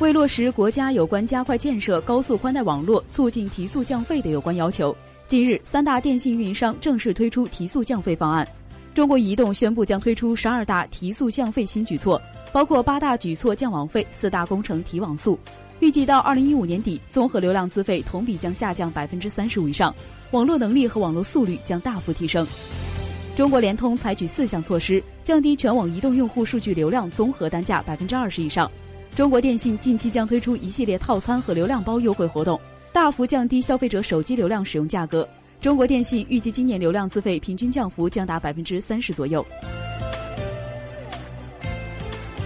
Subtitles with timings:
[0.00, 4.96] 为落实国家有关加快建设高速宽带网络、促进提速降费的有关要求，
[5.28, 8.48] 近日，三大电信运营商正式推出提速降费方案。
[8.94, 12.20] 中国移动宣布将推出十二大提速降费新举措，
[12.50, 15.38] 包括八大举措降网费、四大工程提网速。
[15.80, 19.94] 预计到二零一五年底，综合流量资费同比将下降百分之三十五以上，
[20.30, 22.46] 网络能力和网络速率将大幅提升。
[23.36, 28.70] 中国联通采取四项措施，降低全网移动用户数据流量综合单价百分之二十以上。
[29.14, 32.58] 中国电信近期将推出一系列套餐和流量包优惠活动，
[32.92, 35.28] 大幅降低消费者手机流量使用价格。
[35.60, 39.44] 中国电信预计今年流量资费平均降幅将达百分之三十左右。